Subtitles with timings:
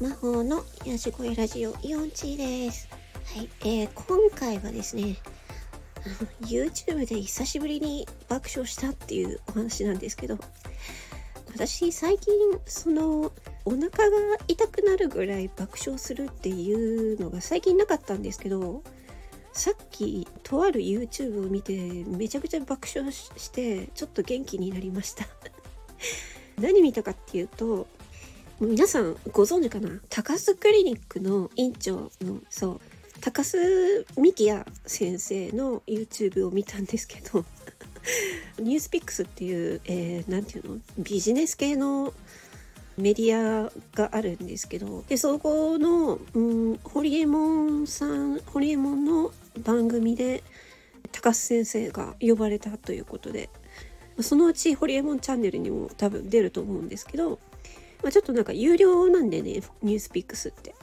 [0.00, 2.88] 魔法の癒し声ラジオイオンチーです。
[3.34, 5.16] はい、えー、今回はですね、
[6.42, 10.38] YouTube で久しぶりに爆笑したっていうお話なんですけど、
[11.52, 12.32] 私最近
[12.64, 13.32] その
[13.64, 13.90] お腹が
[14.46, 18.84] 痛くなるぐらい爆笑するっていうのが最近なかったんですけど、
[19.52, 25.26] さっきとある YouTube を見てめちゃくちゃ爆笑ししてちょっと元気になりました。
[26.56, 27.88] 何見たかっていうと
[28.60, 29.88] 皆さんご存知かな？
[30.10, 32.80] 高須クリニックの院長のそう
[33.20, 37.44] 高須幹也先生の YouTube を見たんですけど
[38.58, 40.80] ニュースピックスっていう、えー、ていうの？
[40.98, 42.12] ビジネス系の
[42.96, 49.30] メディアがあるんですけどでそこの、うん、ホリエモンさんホリエモンの
[49.62, 50.42] 番組で
[51.12, 53.50] 高須先生が呼ばれたということで
[54.20, 57.38] そのうちホリエモンチャンネルにも多分出ると思うんですけど
[58.02, 60.74] まあ、ちょっとなんか有料なんでね、ニュースピックスって。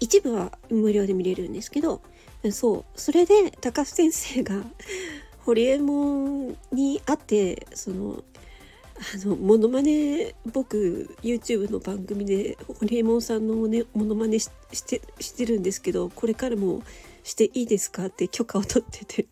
[0.00, 2.00] 一部は無料で見れるんですけど、
[2.50, 4.62] そう、それで高須先生が
[5.44, 8.24] ホリエモンに会って、その、
[8.98, 14.48] あの、モノマネ、僕、YouTube の番組で、ホリエモンさんのね、モノマネし
[14.86, 16.82] て、してるんですけど、これからも
[17.22, 19.26] していいですかって許可を取ってて。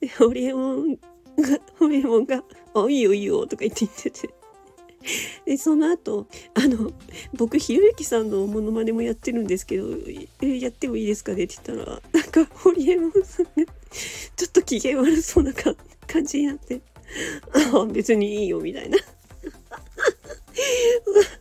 [0.18, 0.98] ホリエモン
[1.40, 2.42] が、ホリエモンが、
[2.74, 4.30] あ、いいよいいよとか言って言ってて。
[5.46, 6.92] で、その後、あの、
[7.34, 9.88] 僕、ひろゆきさんのモノマネもやってるんですけど、
[10.46, 11.44] やってもいいですかね？
[11.44, 13.50] って言ったら、なんか、ホリエモンさんが、
[14.36, 15.76] ちょっと機嫌悪そうな感
[16.24, 16.80] じになって、
[17.74, 18.98] あ別にいいよ、みたいな。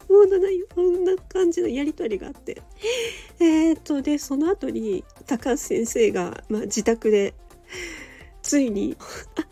[0.09, 0.67] もうだないよ。
[0.73, 2.61] そんな感じのやりとりがあって。
[3.39, 7.33] えー、っと、で、その後に、高橋先生が、まあ、自宅で、
[8.41, 8.97] ついに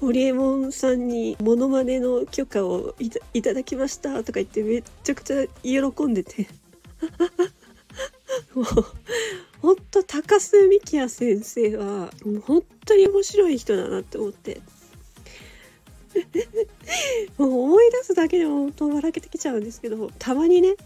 [0.00, 6.48] ホリエモンさんにモノマネの許可をいたいただきましたとか言ってめちゃくちゃ喜んでて。
[8.54, 8.64] もう
[9.60, 14.62] ほんと高須幹也先生はもう本当に面白い人だなって思って。
[17.36, 20.76] もう思い出すだけでも本当笑けてきちゃうんですけどたまにね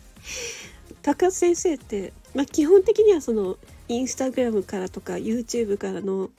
[1.03, 3.59] 高須先生って、まあ、基本的にはその
[3.89, 6.31] インスタグラムからとか YouTube からの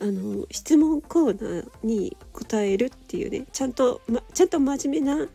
[0.00, 5.28] あの質問コーナーに答えるっていうねちゃんと、ま、ちゃんと真面目な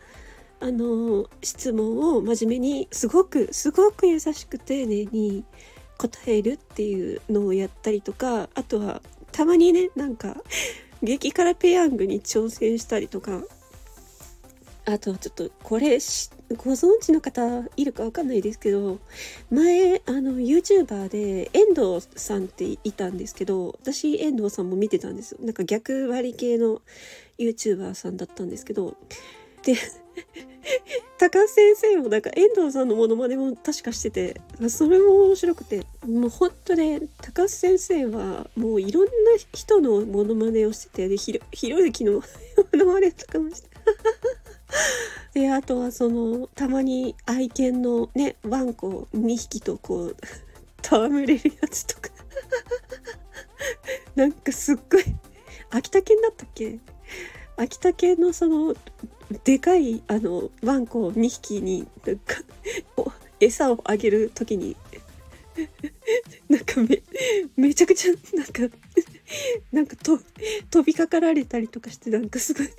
[0.60, 5.44] あの質問を真面目にすごくすごく優しく丁寧に
[5.98, 9.02] 答えるっていうのをやったりとかあとは
[9.34, 10.38] たまにねなんか
[11.02, 13.42] 激辛ペヤングに挑戦したりとか
[14.86, 16.00] あとはちょっとこれ
[16.56, 19.00] ご存知の方いるかわかんないですけど
[19.52, 25.40] 前あの YouTuber で遠藤さんっていたんですけど私遠藤さんも見てたんですよ。
[25.42, 26.82] なんか逆張り系の
[27.38, 28.96] YouTuber さんだったんですけど。
[29.64, 29.76] で
[31.18, 39.10] 高須先生もなんか遠藤さんのモノマネも確かしててそれも面白くてもう本当ね高須先生はもういろんな
[39.54, 41.34] 人のモノマネをしててでひ
[41.70, 42.22] ろゆきの モ
[42.74, 43.70] ノマネとかもして
[45.34, 50.16] であとはそのたまに愛犬のねワンコ2匹とこう
[50.86, 52.10] 戯れるやつとか。
[54.16, 55.04] なんかすっごい
[55.72, 56.80] 秋田犬だったっけ？
[57.56, 58.76] 秋田犬のその
[59.44, 62.36] でかいあのワンコ2匹になんか
[63.40, 64.76] 餌をあげる時に
[66.50, 67.02] なんかめ
[67.56, 68.76] めちゃくちゃなんか
[69.72, 70.20] なんかと
[70.70, 72.70] 飛びかかられたりとかしてなんかすごい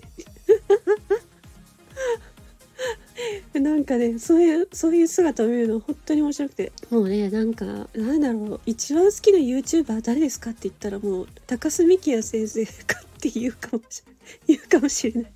[3.74, 6.72] なんかねそういうそういう姿を見るの本当に面白くて。
[6.90, 14.12] もうねなんかなんだろう一番好きな YouTuber 誰ですかって言ったらもう高須幹也先生かって言うかもしれ
[14.46, 15.32] 言うかもしれない。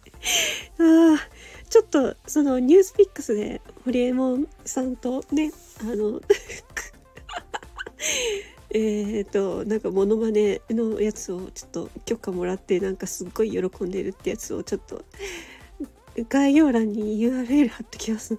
[0.79, 1.19] ああ
[1.69, 5.51] ちょっとそのニュースピックスでホリエモンさんとね
[5.81, 6.21] あの
[8.71, 15.05] えっとなんかモノマネのやつをちょっと許可もらってなんかすっごい喜んでるってやつをちょっと
[16.29, 18.39] 概要欄に URL 貼ってきます。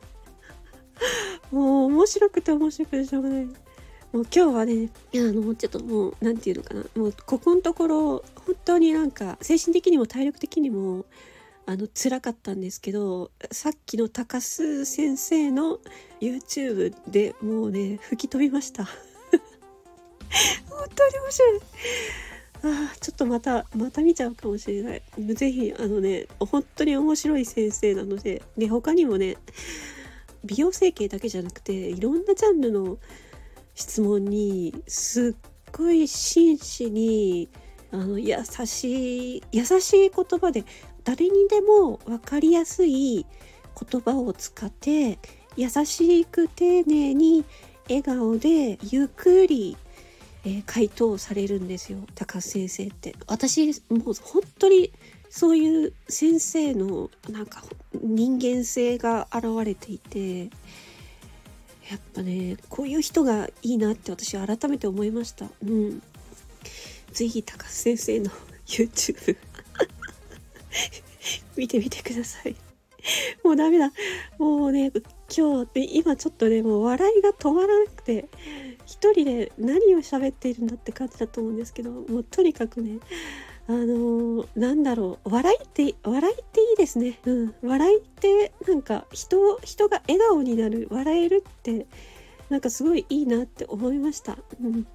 [1.51, 3.45] もう面白くて面白くてしょうがない。
[3.45, 3.55] もう
[4.11, 6.83] 今日はね、あの、ちょっともう、なんていうのかな。
[6.95, 11.05] もう、ここのところ、本当になんか、精神的にも体力的にも、
[11.67, 15.79] あの、辛かったんですけど、さっきの高須先生の
[16.19, 18.85] YouTube でもうね、吹き飛びました。
[20.67, 21.59] 本当に面白い。
[22.63, 25.01] あちょっとまたまた見ちゃうかもしれない。
[25.17, 29.38] 是非あのね本当に面白い先生なのでで他にもね
[30.44, 32.97] 美容整形だけじゃなくていろんなジャンルの
[33.75, 37.50] 質問にすっごい真摯に
[37.91, 38.35] あの優
[38.65, 40.63] しい優しい言葉で
[41.03, 43.25] 誰にでも分かりやすい
[43.89, 45.17] 言葉を使って
[45.56, 47.45] 優しく丁寧に
[47.89, 49.75] 笑顔でゆっくり、
[50.45, 53.15] えー、回答されるんですよ高須先生って。
[53.27, 54.91] 私もう本当に
[55.30, 57.63] そういう先生のなんか
[57.94, 60.45] 人間性が現れていて
[61.89, 65.47] やっぱねこういう人がいいなって私改めて思いました。
[65.63, 66.01] うん。
[67.12, 68.31] 是非高須先生の
[68.65, 69.35] YouTube
[71.57, 72.56] 見てみてください。
[73.44, 73.92] もうダメだ。
[74.38, 74.92] もうね
[75.35, 78.29] 今日で今ちょっとねもう笑いが止まらなくて
[78.85, 82.99] 一人で何を喋っているんだって感じだと思うんですけどもうとにかくね
[83.67, 91.85] あのー、なんだろう笑いって笑いっていいですねうん笑いってなんか人人が笑顔になる笑えるって
[92.49, 94.87] なんかすごいいいなって思いましたうん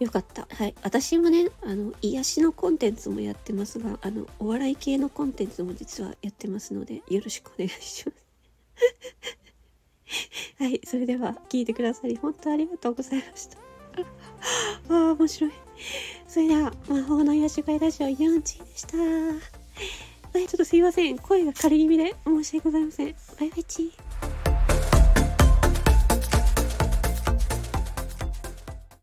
[0.00, 0.48] よかった。
[0.50, 0.74] はい。
[0.82, 8.23] 私もね、あの、癒しのコンテンツもやってますが、あの、お笑い系のコンテンツも実はやってますので、よろしくお願いします。
[10.58, 10.80] はい。
[10.84, 13.58] それでは、聞いてくださり、本当ありがとうございました。
[14.94, 15.52] ああ、面白い。
[16.28, 18.96] それでは、魔法の癒し声ラジオ4チでした。
[18.96, 21.18] はい、ちょっとすいません。
[21.18, 23.14] 声が軽い気味で申し訳ございません。
[23.38, 24.23] バイバイチー。